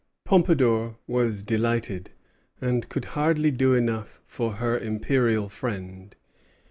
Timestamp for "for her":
4.25-4.75